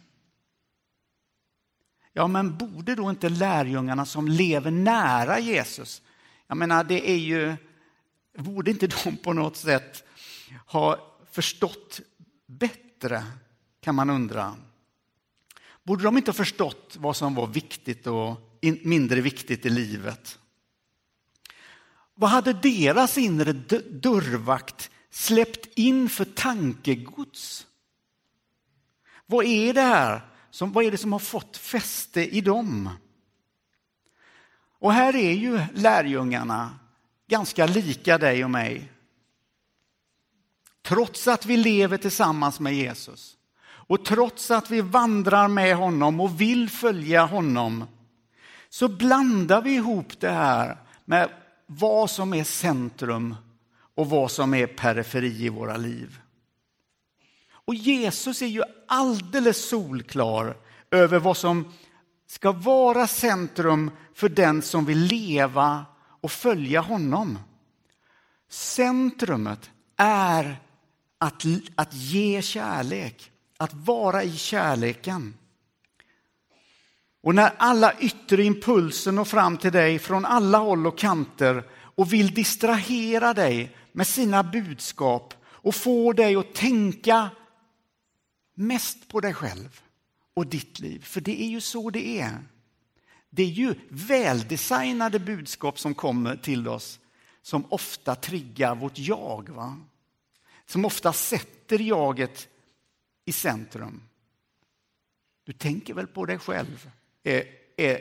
Ja, 2.13 2.27
men 2.27 2.59
borde 2.59 2.95
då 2.95 3.11
inte 3.11 3.29
lärjungarna 3.29 4.07
som 4.07 4.29
lever 4.29 4.71
nära 4.71 5.39
Jesus, 5.39 6.03
jag 6.47 6.57
menar 6.57 6.85
det 6.85 7.11
är 7.11 7.17
ju, 7.17 7.57
borde 8.39 8.71
inte 8.71 8.87
de 8.87 9.17
på 9.17 9.33
något 9.33 9.57
sätt 9.57 10.05
ha 10.67 11.17
förstått 11.31 12.01
bättre, 12.47 13.25
kan 13.81 13.95
man 13.95 14.11
undra. 14.11 14.57
Borde 15.83 16.05
de 16.05 16.17
inte 16.17 16.31
ha 16.31 16.35
förstått 16.35 16.97
vad 17.01 17.17
som 17.17 17.35
var 17.35 17.47
viktigt 17.47 18.07
och 18.07 18.59
mindre 18.83 19.21
viktigt 19.21 19.67
i 19.67 19.71
livet? 19.71 20.39
Vad 22.15 22.31
hade 22.31 22.53
deras 22.53 23.19
inre 23.19 23.53
dörrvakt 23.91 24.91
släppt 25.11 25.79
in 25.79 26.09
för 26.09 26.25
tankegods? 26.25 27.67
Vad 29.27 29.45
är 29.45 29.75
det 29.75 29.81
här? 29.81 30.32
Som, 30.53 30.73
vad 30.73 30.85
är 30.85 30.91
det 30.91 30.99
som 30.99 31.13
har 31.13 31.19
fått 31.19 31.57
fäste 31.57 32.37
i 32.37 32.41
dem? 32.41 32.91
Och 34.79 34.93
här 34.93 35.17
är 35.17 35.33
ju 35.33 35.61
lärjungarna 35.75 36.79
ganska 37.29 37.67
lika 37.67 38.19
dig 38.19 38.45
och 38.45 38.51
mig. 38.51 38.93
Trots 40.83 41.29
att 41.29 41.47
vi 41.47 41.57
lever 41.57 41.97
tillsammans 41.97 42.61
med 42.61 42.75
Jesus 42.75 43.37
och 43.65 44.05
trots 44.05 44.51
att 44.51 44.71
vi 44.71 44.81
vandrar 44.81 45.49
med 45.49 45.77
honom 45.77 46.21
och 46.21 46.41
vill 46.41 46.71
följa 46.71 47.25
honom 47.25 47.85
så 48.69 48.89
blandar 48.89 49.63
vi 49.63 49.75
ihop 49.75 50.21
det 50.21 50.31
här 50.31 50.77
med 51.05 51.31
vad 51.67 52.11
som 52.11 52.35
är 52.35 52.45
centrum 52.45 53.37
och 53.95 54.11
vad 54.11 54.31
som 54.31 54.55
är 54.55 54.67
periferi 54.67 55.45
i 55.45 55.49
våra 55.49 55.77
liv. 55.77 56.21
Och 57.51 57.75
Jesus 57.75 58.43
är 58.43 58.47
ju 58.47 58.63
alldeles 58.93 59.69
solklar 59.69 60.57
över 60.91 61.19
vad 61.19 61.37
som 61.37 61.73
ska 62.27 62.53
vara 62.53 63.07
centrum 63.07 63.91
för 64.15 64.29
den 64.29 64.63
som 64.63 64.85
vill 64.85 64.99
leva 64.99 65.85
och 66.21 66.33
följa 66.33 66.81
honom. 66.81 67.39
Centrumet 68.51 69.71
är 69.97 70.61
att, 71.19 71.43
att 71.75 71.95
ge 71.95 72.43
kärlek 72.43 73.31
att 73.57 73.75
vara 73.75 74.23
i 74.23 74.37
kärleken. 74.37 75.35
Och 77.23 77.35
när 77.35 77.53
alla 77.57 77.93
yttre 78.01 78.45
impulser 78.45 79.13
når 79.13 79.25
fram 79.25 79.57
till 79.57 79.73
dig 79.73 79.99
från 79.99 80.25
alla 80.25 80.59
håll 80.59 80.87
och 80.87 80.99
kanter 80.99 81.65
och 81.73 82.13
vill 82.13 82.35
distrahera 82.35 83.35
dig 83.35 83.77
med 83.93 84.07
sina 84.07 84.43
budskap 84.43 85.35
och 85.45 85.75
få 85.75 86.13
dig 86.13 86.37
att 86.37 86.55
tänka 86.55 87.31
mest 88.55 89.09
på 89.09 89.21
dig 89.21 89.35
själv 89.35 89.83
och 90.35 90.47
ditt 90.47 90.81
liv. 90.81 91.05
För 91.05 91.21
det 91.21 91.43
är 91.43 91.49
ju 91.49 91.61
så 91.61 91.91
det 91.91 92.21
är. 92.21 92.39
Det 93.31 93.43
är 93.43 93.47
ju 93.47 93.75
väldesignade 93.89 95.19
budskap 95.19 95.79
som 95.79 95.95
kommer 95.95 96.37
till 96.37 96.69
oss 96.69 97.01
som 97.43 97.73
ofta 97.73 98.15
triggar 98.15 98.75
vårt 98.75 98.99
jag. 98.99 99.49
Va? 99.49 99.81
Som 100.67 100.85
ofta 100.85 101.13
sätter 101.13 101.79
jaget 101.79 102.49
i 103.25 103.33
centrum. 103.33 104.03
Du 105.45 105.53
tänker 105.53 105.95
väl 105.95 106.07
på 106.07 106.27
dig 106.27 106.39
själv, 106.39 106.91
är, 107.23 107.45
är 107.77 108.01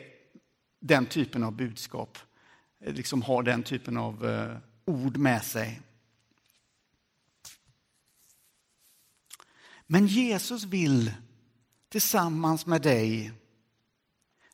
den 0.80 1.06
typen 1.06 1.44
av 1.44 1.52
budskap 1.52 2.18
eh, 2.80 2.94
liksom 2.94 3.22
har 3.22 3.44
den 3.44 3.64
typen 3.64 3.98
av 3.98 4.30
eh, 4.30 4.58
ord 4.86 5.18
med 5.18 5.44
sig. 5.44 5.82
Men 9.92 10.08
Jesus 10.08 10.64
vill 10.64 11.14
tillsammans 11.90 12.66
med 12.66 12.82
dig 12.82 13.32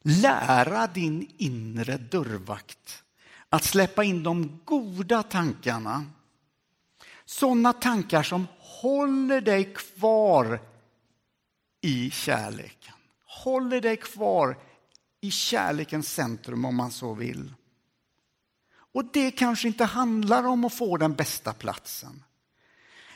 lära 0.01 0.87
din 0.87 1.31
inre 1.37 1.97
dörrvakt 1.97 3.03
att 3.49 3.63
släppa 3.63 4.03
in 4.03 4.23
de 4.23 4.59
goda 4.65 5.23
tankarna. 5.23 6.05
Sådana 7.25 7.73
tankar 7.73 8.23
som 8.23 8.47
håller 8.59 9.41
dig 9.41 9.73
kvar 9.73 10.59
i 11.81 12.11
kärleken. 12.11 12.95
Håller 13.43 13.81
dig 13.81 13.97
kvar 13.97 14.57
i 15.21 15.31
kärlekens 15.31 16.13
centrum 16.13 16.65
om 16.65 16.75
man 16.75 16.91
så 16.91 17.13
vill. 17.13 17.53
Och 18.69 19.05
det 19.13 19.31
kanske 19.31 19.67
inte 19.67 19.85
handlar 19.85 20.43
om 20.43 20.65
att 20.65 20.73
få 20.73 20.97
den 20.97 21.13
bästa 21.13 21.53
platsen. 21.53 22.23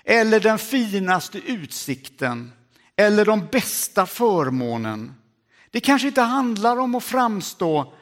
Eller 0.04 0.40
den 0.40 0.60
finaste 0.60 1.40
utsikten. 1.40 2.52
Eller 2.96 3.26
de 3.26 3.48
bästa 3.52 4.06
förmånen. 4.06 5.14
Det 5.72 5.80
kanske 5.80 6.08
inte 6.08 6.22
handlar 6.22 6.78
om 6.78 6.96
att 6.96 7.04
framstå 7.04 7.94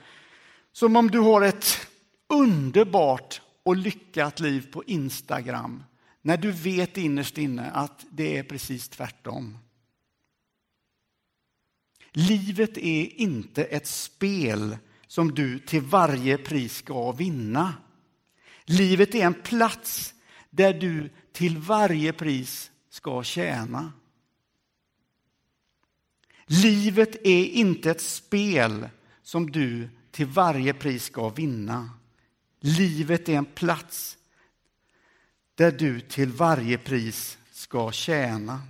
som 0.72 0.96
om 0.96 1.12
du 1.12 1.20
har 1.20 1.42
ett 1.42 1.88
underbart 2.30 3.42
och 3.64 3.76
lyckat 3.76 4.40
liv 4.40 4.72
på 4.72 4.84
Instagram 4.84 5.84
när 6.22 6.38
du 6.38 6.52
vet 6.52 6.98
innerst 6.98 7.38
inne 7.38 7.72
att 7.72 8.06
det 8.10 8.38
är 8.38 8.44
precis 8.44 8.90
tvärtom. 8.90 9.58
Livet 12.12 12.78
är 12.78 13.20
inte 13.22 13.64
ett 13.64 13.88
spel 13.88 14.78
som 15.08 15.34
du 15.36 15.60
till 15.60 15.82
varje 15.82 16.38
pris 16.38 16.76
ska 16.76 17.12
vinna. 17.12 17.74
Livet 18.66 19.16
är 19.16 19.26
en 19.26 19.34
plats 19.34 20.14
där 20.50 20.74
du 20.74 21.10
till 21.32 21.58
varje 21.58 22.14
pris 22.14 22.72
ska 22.90 23.24
tjäna. 23.24 23.92
Livet 26.46 27.16
är 27.16 27.46
inte 27.46 27.92
ett 27.92 28.02
spel 28.02 28.90
som 29.22 29.52
du 29.52 29.90
till 30.12 30.26
varje 30.26 30.74
pris 30.74 31.04
ska 31.04 31.30
vinna. 31.30 31.90
Livet 32.60 33.30
är 33.30 33.34
en 33.34 33.46
plats 33.46 34.18
där 35.56 35.72
du 35.72 36.00
till 36.00 36.32
varje 36.32 36.78
pris 36.78 37.38
ska 37.52 37.92
tjäna. 37.92 38.62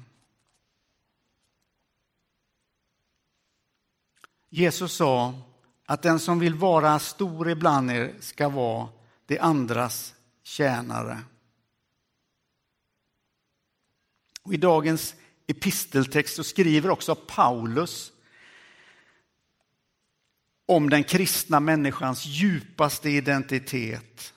Jesus 4.49 4.93
sa 4.93 5.33
att 5.85 6.01
den 6.01 6.19
som 6.19 6.39
vill 6.39 6.55
vara 6.55 6.99
stor 6.99 7.49
ibland 7.49 7.91
er 7.91 8.15
ska 8.19 8.49
vara 8.49 8.89
de 9.25 9.39
andras 9.39 10.15
tjänare. 10.43 11.17
Och 14.49 14.53
I 14.53 14.57
dagens 14.57 15.15
episteltext 15.47 16.35
så 16.35 16.43
skriver 16.43 16.89
också 16.89 17.15
Paulus 17.15 18.11
om 20.65 20.89
den 20.89 21.03
kristna 21.03 21.59
människans 21.59 22.25
djupaste 22.25 23.09
identitet. 23.09 24.33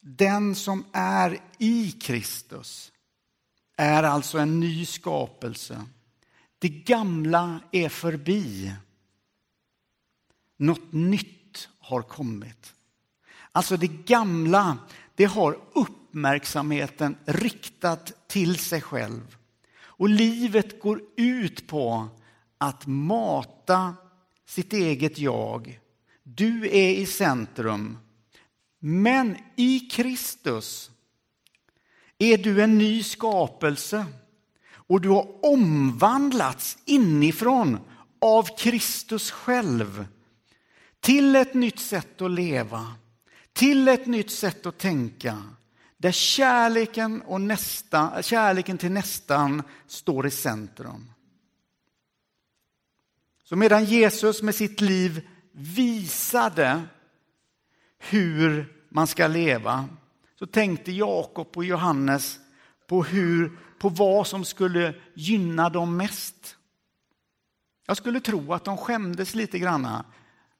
Den 0.00 0.54
som 0.54 0.84
är 0.92 1.38
i 1.58 1.90
Kristus 1.90 2.92
är 3.76 4.02
alltså 4.02 4.38
en 4.38 4.60
ny 4.60 4.86
skapelse. 4.86 5.84
Det 6.58 6.68
gamla 6.68 7.60
är 7.72 7.88
förbi. 7.88 8.72
Något 10.56 10.92
nytt 10.92 11.68
har 11.78 12.02
kommit. 12.02 12.74
Alltså 13.52 13.76
det 13.76 14.04
gamla, 14.06 14.78
det 15.14 15.24
har 15.24 15.58
uppmärksamheten 15.74 17.16
riktat 17.24 18.28
till 18.28 18.58
sig 18.58 18.80
själv. 18.80 19.36
Och 19.96 20.08
livet 20.08 20.80
går 20.80 21.00
ut 21.16 21.66
på 21.66 22.08
att 22.58 22.86
mata 22.86 23.94
sitt 24.46 24.72
eget 24.72 25.18
jag. 25.18 25.80
Du 26.22 26.64
är 26.64 26.90
i 26.90 27.06
centrum. 27.06 27.98
Men 28.78 29.36
i 29.56 29.80
Kristus 29.80 30.90
är 32.18 32.38
du 32.38 32.62
en 32.62 32.78
ny 32.78 33.02
skapelse 33.02 34.06
och 34.72 35.00
du 35.00 35.08
har 35.08 35.46
omvandlats 35.46 36.78
inifrån 36.84 37.78
av 38.20 38.56
Kristus 38.58 39.30
själv 39.30 40.06
till 41.00 41.36
ett 41.36 41.54
nytt 41.54 41.78
sätt 41.78 42.22
att 42.22 42.30
leva, 42.30 42.94
till 43.52 43.88
ett 43.88 44.06
nytt 44.06 44.30
sätt 44.30 44.66
att 44.66 44.78
tänka 44.78 45.42
där 46.06 46.12
kärleken, 46.12 47.22
och 47.22 47.40
nästa, 47.40 48.22
kärleken 48.22 48.78
till 48.78 48.92
nästan 48.92 49.62
står 49.86 50.26
i 50.26 50.30
centrum. 50.30 51.12
Så 53.44 53.56
medan 53.56 53.84
Jesus 53.84 54.42
med 54.42 54.54
sitt 54.54 54.80
liv 54.80 55.28
visade 55.52 56.82
hur 57.98 58.72
man 58.88 59.06
ska 59.06 59.26
leva 59.26 59.88
så 60.38 60.46
tänkte 60.46 60.92
Jakob 60.92 61.48
och 61.54 61.64
Johannes 61.64 62.38
på, 62.86 63.04
hur, 63.04 63.58
på 63.78 63.88
vad 63.88 64.26
som 64.26 64.44
skulle 64.44 64.94
gynna 65.14 65.68
dem 65.68 65.96
mest. 65.96 66.56
Jag 67.86 67.96
skulle 67.96 68.20
tro 68.20 68.52
att 68.52 68.64
de 68.64 68.76
skämdes 68.76 69.34
lite 69.34 69.58
granna. 69.58 70.04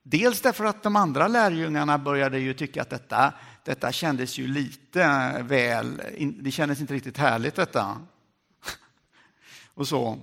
Dels 0.02 0.40
därför 0.40 0.64
att 0.64 0.82
de 0.82 0.96
andra 0.96 1.28
lärjungarna 1.28 1.98
började 1.98 2.38
ju 2.38 2.54
tycka 2.54 2.82
att 2.82 2.90
detta, 2.90 3.34
detta 3.66 3.92
kändes 3.92 4.38
ju 4.38 4.46
lite 4.46 5.32
väl, 5.42 6.02
det 6.40 6.50
kändes 6.50 6.80
inte 6.80 6.94
riktigt 6.94 7.18
härligt 7.18 7.54
detta. 7.54 8.00
Och 9.74 9.88
så. 9.88 10.18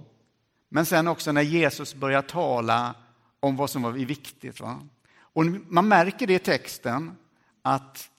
Men 0.70 0.86
sen 0.86 1.08
också 1.08 1.32
när 1.32 1.42
Jesus 1.42 1.96
börjar 1.96 2.22
tala 2.22 2.96
om 3.40 3.56
vad 3.56 3.70
som 3.70 3.82
var 3.82 3.92
viktigt. 3.92 4.60
Va? 4.60 4.82
Och 5.18 5.46
man 5.46 5.88
märker 5.88 6.28
det 6.28 6.34
i 6.34 6.40
texten 6.40 7.16
att, 7.62 8.10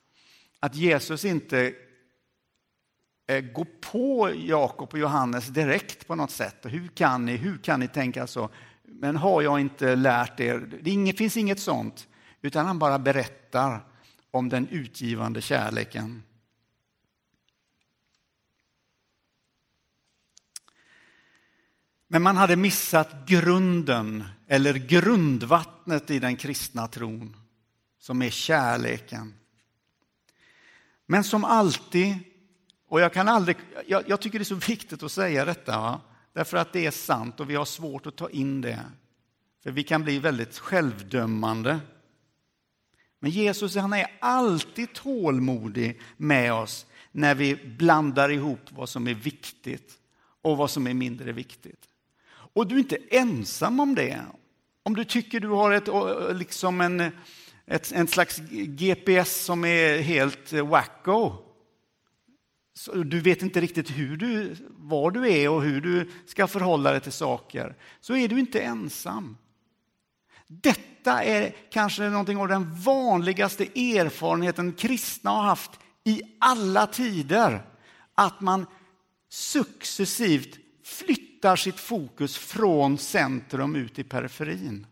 att 0.61 0.75
Jesus 0.75 1.25
inte 1.25 1.75
eh, 3.27 3.41
går 3.41 3.67
på 3.81 4.31
Jakob 4.35 4.89
och 4.93 4.99
Johannes 4.99 5.47
direkt 5.47 6.07
på 6.07 6.15
något 6.15 6.31
sätt. 6.31 6.57
Hur 6.63 6.89
kan 6.89 7.25
ni, 7.25 7.37
hur 7.37 7.59
kan 7.59 7.81
ni 7.81 7.89
tänka 7.89 8.27
så? 8.27 8.51
Men 8.83 9.17
har 9.17 9.43
jag 9.43 9.61
inte 9.61 9.97
lärt 9.97 10.41
er? 10.41 10.81
Det 10.83 11.13
finns 11.13 11.37
inget 11.37 11.61
sånt, 11.61 12.09
utan 12.43 12.67
han 12.67 12.79
bara 12.79 12.99
berättar 12.99 13.94
om 14.35 14.49
den 14.49 14.69
utgivande 14.69 15.41
kärleken. 15.41 16.23
Men 22.07 22.23
man 22.23 22.37
hade 22.37 22.57
missat 22.57 23.27
grunden, 23.27 24.25
eller 24.47 24.75
grundvattnet 24.75 26.11
i 26.11 26.19
den 26.19 26.37
kristna 26.37 26.89
tron, 26.89 27.37
som 27.99 28.23
är 28.23 28.31
kärleken. 28.31 29.35
Men 31.07 31.25
som 31.25 31.45
alltid, 31.45 32.19
och 32.89 33.01
jag 33.01 33.13
kan 33.13 33.29
aldrig, 33.29 33.57
jag, 33.87 34.09
jag 34.09 34.21
tycker 34.21 34.39
det 34.39 34.43
är 34.43 34.45
så 34.45 34.55
viktigt 34.55 35.03
att 35.03 35.13
säga 35.13 35.45
detta, 35.45 35.81
va? 35.81 36.01
därför 36.33 36.57
att 36.57 36.73
det 36.73 36.87
är 36.87 36.91
sant 36.91 37.41
och 37.41 37.51
vi 37.51 37.55
har 37.55 37.65
svårt 37.65 38.07
att 38.07 38.17
ta 38.17 38.31
in 38.31 38.61
det. 38.61 38.81
För 39.63 39.71
vi 39.71 39.83
kan 39.83 40.05
bli 40.05 40.19
väldigt 40.19 40.59
självdömande. 40.59 41.81
Men 43.25 43.33
Jesus 43.33 43.77
han 43.77 43.93
är 43.93 44.07
alltid 44.21 44.93
tålmodig 44.93 46.01
med 46.17 46.53
oss 46.53 46.87
när 47.13 47.35
vi 47.35 47.57
blandar 47.57 48.29
ihop 48.31 48.61
vad 48.69 48.89
som 48.89 49.09
är 49.09 49.15
viktigt 49.15 49.93
och 50.43 50.57
vad 50.57 50.71
som 50.71 50.87
är 50.87 50.95
mindre 50.95 51.33
viktigt. 51.33 51.81
Och 52.29 52.67
du 52.67 52.75
är 52.75 52.79
inte 52.79 52.99
ensam 53.11 53.81
om 53.81 53.95
det. 53.95 54.21
Om 54.83 54.97
du 54.97 55.05
tycker 55.05 55.41
du 55.41 55.49
har 55.49 55.73
ett, 55.73 55.89
eh, 55.89 56.35
liksom 56.35 56.81
en, 56.81 57.01
ett, 57.67 57.93
en 57.93 58.09
slags 58.09 58.41
GPS 58.51 59.45
som 59.45 59.65
är 59.65 59.99
helt 59.99 60.53
eh, 60.53 60.69
wacko. 60.69 61.33
Så 62.75 62.93
du 62.95 63.21
vet 63.21 63.43
inte 63.43 63.61
riktigt 63.61 63.91
hur 63.91 64.17
du, 64.17 64.57
var 64.71 65.11
du 65.11 65.33
är 65.33 65.49
och 65.49 65.63
hur 65.63 65.81
du 65.81 66.11
ska 66.27 66.47
förhålla 66.47 66.91
dig 66.91 67.01
till 67.01 67.13
saker. 67.13 67.77
Så 68.01 68.17
är 68.17 68.29
du 68.29 68.39
inte 68.39 68.61
ensam. 68.61 69.37
Detta 70.47 70.94
detta 71.05 71.25
är 71.25 71.55
kanske 71.71 72.09
någonting 72.09 72.37
av 72.37 72.49
den 72.49 72.75
vanligaste 72.75 73.65
erfarenheten 73.65 74.73
kristna 74.73 75.31
har 75.31 75.43
haft 75.43 75.71
i 76.05 76.23
alla 76.39 76.87
tider. 76.87 77.67
Att 78.15 78.41
man 78.41 78.67
successivt 79.29 80.59
flyttar 80.85 81.57
sitt 81.57 81.81
fokus 81.81 82.37
från 82.37 82.99
centrum 82.99 83.77
ut 83.77 83.99
i 83.99 84.05
periferin. 84.05 84.87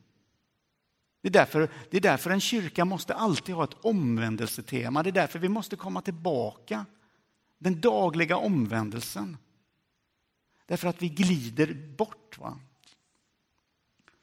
Det 1.22 1.28
är, 1.28 1.32
därför, 1.32 1.68
det 1.90 1.96
är 1.96 2.00
därför 2.00 2.30
en 2.30 2.40
kyrka 2.40 2.84
måste 2.84 3.14
alltid 3.14 3.54
ha 3.54 3.64
ett 3.64 3.84
omvändelsetema. 3.84 5.02
Det 5.02 5.10
är 5.10 5.12
därför 5.12 5.38
vi 5.38 5.48
måste 5.48 5.76
komma 5.76 6.02
tillbaka. 6.02 6.86
Den 7.58 7.80
dagliga 7.80 8.36
omvändelsen. 8.36 9.36
Därför 10.66 10.88
att 10.88 11.02
vi 11.02 11.08
glider 11.08 11.94
bort. 11.96 12.38
Va? 12.38 12.58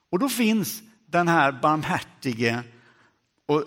Och 0.09 0.19
då 0.19 0.29
finns 0.29 0.83
den 1.11 1.27
här 1.27 1.51
barmhärtige 1.51 2.63
och 3.45 3.63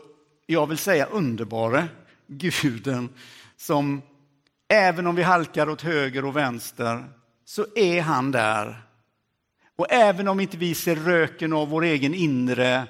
jag 0.47 0.67
vill 0.67 0.79
säga 0.79 1.07
underbara 1.07 1.89
guden 2.27 3.09
som 3.57 4.03
även 4.69 5.07
om 5.07 5.15
vi 5.15 5.23
halkar 5.23 5.69
åt 5.69 5.83
höger 5.83 6.25
och 6.25 6.37
vänster 6.37 7.05
så 7.45 7.67
är 7.75 8.03
han 8.03 8.31
där. 8.31 8.83
Och 9.77 9.87
även 9.91 10.29
om 10.29 10.41
inte 10.41 10.57
vi 10.57 10.75
ser 10.75 10.97
röken 10.97 11.53
av 11.53 11.69
vår 11.69 11.85
egen 11.85 12.15
inre 12.15 12.87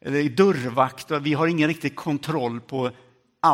eller 0.00 0.28
dörrvakt 0.28 1.10
och 1.10 1.26
vi 1.26 1.32
har 1.34 1.46
ingen 1.46 1.68
riktig 1.68 1.96
kontroll 1.96 2.60
på 2.60 2.90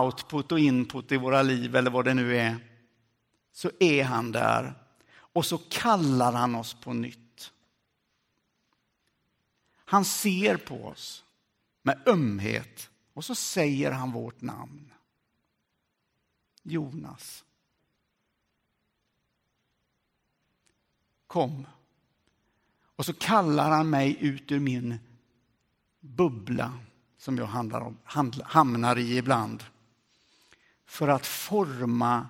output 0.03 0.53
och 0.53 0.59
input 0.59 1.13
i 1.13 1.17
våra 1.17 1.43
liv 1.43 1.77
eller 1.77 1.91
vad 1.91 2.05
det 2.05 2.15
nu 2.15 2.37
är, 2.37 2.57
så 3.53 3.71
är 3.81 4.05
han 4.05 4.33
där. 4.33 4.75
Och 5.33 5.47
så 5.47 5.59
kallar 5.59 6.33
han 6.33 6.55
oss 6.55 6.75
på 6.75 6.93
nytt. 6.93 7.30
Han 9.90 10.05
ser 10.05 10.57
på 10.57 10.85
oss 10.87 11.24
med 11.83 12.03
ömhet 12.07 12.90
och 13.12 13.24
så 13.24 13.35
säger 13.35 13.92
han 13.92 14.12
vårt 14.12 14.40
namn. 14.40 14.92
Jonas. 16.62 17.44
Kom. 21.26 21.66
Och 22.96 23.07
så 23.07 23.12
kallar 23.12 23.70
han 23.70 23.90
mig 23.90 24.16
ut 24.20 24.53
ur 24.53 24.61
min 24.61 24.98
bubbla 26.00 26.79
som 27.18 27.38
jag 27.38 27.46
hamnar 28.44 28.98
i 28.98 29.16
ibland. 29.16 29.64
För 30.85 31.09
att 31.09 31.26
forma 31.26 32.29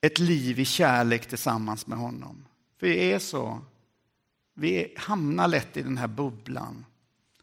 ett 0.00 0.18
liv 0.18 0.60
i 0.60 0.64
kärlek 0.64 1.28
tillsammans 1.28 1.86
med 1.86 1.98
honom. 1.98 2.46
För 2.78 2.86
det 2.86 3.12
är 3.12 3.18
så. 3.18 3.60
Vi 4.54 4.94
hamnar 4.96 5.48
lätt 5.48 5.76
i 5.76 5.82
den 5.82 5.98
här 5.98 6.08
bubblan. 6.08 6.84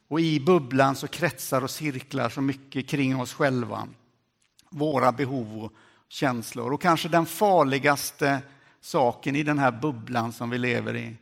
Och 0.08 0.20
i 0.20 0.40
bubblan 0.40 0.96
så 0.96 1.08
kretsar 1.08 1.64
och 1.64 1.70
cirklar 1.70 2.28
så 2.28 2.40
mycket 2.40 2.88
kring 2.88 3.20
oss 3.20 3.34
själva. 3.34 3.88
Våra 4.70 5.12
behov 5.12 5.64
och 5.64 5.72
känslor. 6.08 6.72
Och 6.72 6.82
kanske 6.82 7.08
den 7.08 7.26
farligaste 7.26 8.42
saken 8.80 9.36
i 9.36 9.42
den 9.42 9.58
här 9.58 9.72
bubblan 9.72 10.32
som 10.32 10.50
vi 10.50 10.58
lever 10.58 10.96
i, 10.96 11.16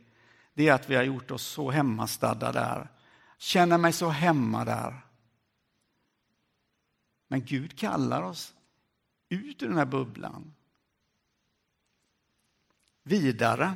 det 0.53 0.67
är 0.67 0.73
att 0.73 0.89
vi 0.89 0.95
har 0.95 1.03
gjort 1.03 1.31
oss 1.31 1.43
så 1.43 1.71
hemmastadda 1.71 2.51
där. 2.51 2.89
Känner 3.37 3.77
mig 3.77 3.93
så 3.93 4.09
hemma 4.09 4.65
där. 4.65 5.01
Men 7.27 7.45
Gud 7.45 7.77
kallar 7.77 8.21
oss 8.21 8.53
ut 9.29 9.63
ur 9.63 9.67
den 9.67 9.77
här 9.77 9.85
bubblan. 9.85 10.53
Vidare. 13.03 13.73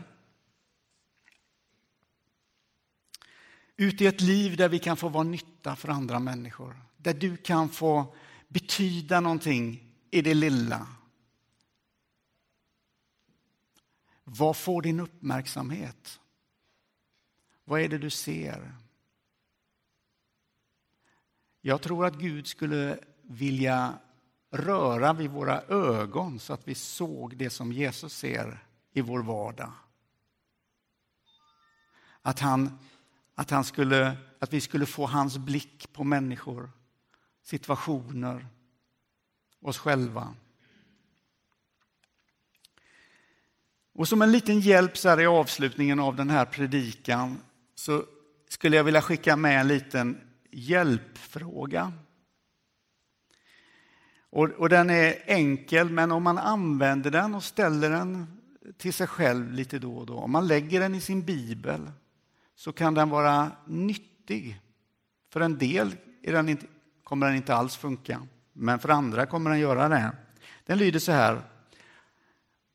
Ut 3.78 4.02
i 4.02 4.06
ett 4.06 4.22
liv 4.22 4.58
där 4.58 4.70
vi 4.70 4.80
kan 4.80 4.98
få 4.98 5.10
vara 5.10 5.24
nytta 5.24 5.76
för 5.76 5.90
andra 5.90 6.20
människor. 6.20 6.82
Där 6.98 7.14
du 7.14 7.38
kan 7.38 7.70
få 7.70 8.16
betyda 8.48 9.20
någonting 9.20 9.94
i 10.12 10.22
det 10.22 10.34
lilla. 10.34 10.88
Vad 14.24 14.58
får 14.58 14.82
din 14.82 15.00
uppmärksamhet? 15.00 16.20
Vad 17.64 17.82
är 17.82 17.90
det 17.90 17.98
du 17.98 18.10
ser? 18.10 18.76
Jag 21.62 21.82
tror 21.82 22.06
att 22.06 22.16
Gud 22.16 22.48
skulle 22.48 23.00
vilja 23.22 24.00
röra 24.52 25.14
vid 25.14 25.30
våra 25.30 25.62
ögon 25.62 26.40
så 26.40 26.54
att 26.54 26.68
vi 26.68 26.76
såg 26.76 27.38
det 27.38 27.50
som 27.50 27.72
Jesus 27.72 28.14
ser 28.14 28.64
i 28.94 29.02
vår 29.02 29.20
vardag. 29.20 29.72
Att, 32.22 32.40
han, 32.40 32.80
att, 33.36 33.50
han 33.50 33.63
skulle, 33.63 34.17
att 34.39 34.54
vi 34.54 34.62
skulle 34.62 34.86
få 34.86 35.06
hans 35.06 35.38
blick 35.38 35.93
på 35.93 36.04
människor, 36.04 36.71
situationer, 37.43 38.48
oss 39.62 39.78
själva. 39.78 40.36
Och 43.93 44.08
som 44.08 44.21
en 44.21 44.32
liten 44.32 44.60
hjälp 44.60 44.98
så 44.98 45.10
här 45.10 45.21
i 45.21 45.26
avslutningen 45.26 46.00
av 46.00 46.15
den 46.15 46.30
här 46.30 46.45
predikan 46.45 47.38
så 47.76 48.04
skulle 48.50 48.78
jag 48.78 48.84
vilja 48.84 49.02
skicka 49.02 49.36
med 49.36 49.60
en 49.60 49.67
liten 49.67 50.21
hjälpfråga. 50.52 51.93
Och, 54.30 54.50
och, 54.50 54.69
den 54.69 54.89
är 54.89 55.24
enkel, 55.26 55.89
men 55.89 56.12
om 56.12 56.24
man 56.24 56.38
använder 56.38 57.12
den 57.12 57.36
och 57.36 57.43
ställer 57.43 57.89
den 57.89 58.28
till 58.78 58.93
sig 58.93 59.08
själv 59.08 59.52
lite 59.52 59.80
då 59.80 59.98
och 59.98 60.06
då, 60.06 60.13
om 60.13 60.32
man 60.32 60.48
lägger 60.48 60.80
den 60.80 60.95
i 60.95 61.02
sin 61.02 61.26
bibel, 61.26 61.91
så 62.56 62.74
kan 62.74 62.94
den 62.94 63.10
vara 63.10 63.52
nyttig. 63.65 64.62
För 65.30 65.41
en 65.41 65.58
del 65.58 65.96
den 66.22 66.50
inte, 66.50 66.65
kommer 67.04 67.28
den 67.28 67.36
inte 67.36 67.56
alls 67.56 67.76
funka, 67.76 68.28
men 68.54 68.80
för 68.80 68.89
andra 68.89 69.26
kommer 69.26 69.50
den 69.50 69.60
göra 69.60 69.89
det. 69.89 70.12
Den 70.65 70.78
lyder 70.78 71.00
så 71.00 71.12
här. 71.12 71.41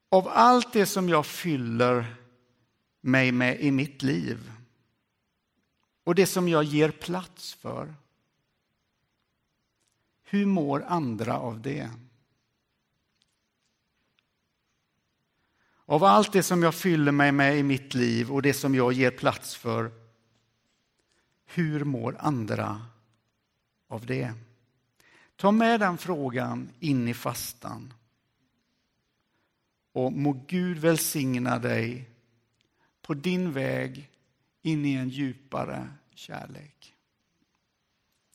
Av 0.08 0.28
allt 0.28 0.72
det 0.72 0.86
som 0.86 1.08
jag 1.08 1.26
fyller 1.26 2.16
mig 3.00 3.32
med 3.32 3.60
i 3.60 3.70
mitt 3.70 4.02
liv 4.02 4.52
och 6.04 6.14
det 6.14 6.26
som 6.26 6.48
jag 6.48 6.64
ger 6.64 6.90
plats 6.90 7.54
för. 7.54 7.94
Hur 10.22 10.46
mår 10.46 10.84
andra 10.88 11.38
av 11.38 11.60
det? 11.60 11.90
Av 15.90 16.04
allt 16.04 16.32
det 16.32 16.42
som 16.42 16.62
jag 16.62 16.74
fyller 16.74 17.12
mig 17.12 17.32
med 17.32 17.58
i 17.58 17.62
mitt 17.62 17.94
liv 17.94 18.30
och 18.32 18.42
det 18.42 18.54
som 18.54 18.74
jag 18.74 18.92
ger 18.92 19.10
plats 19.10 19.56
för, 19.56 19.92
hur 21.46 21.84
mår 21.84 22.16
andra 22.20 22.82
av 23.88 24.06
det? 24.06 24.32
Ta 25.36 25.52
med 25.52 25.80
den 25.80 25.98
frågan 25.98 26.70
in 26.80 27.08
i 27.08 27.14
fastan. 27.14 27.94
Och 29.92 30.12
må 30.12 30.32
Gud 30.48 30.78
välsigna 30.78 31.58
dig 31.58 32.10
på 33.02 33.14
din 33.14 33.52
väg 33.52 34.10
in 34.62 34.86
i 34.86 34.94
en 34.94 35.08
djupare 35.08 35.88
kärlek. 36.14 36.94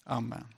Amen. 0.03 0.54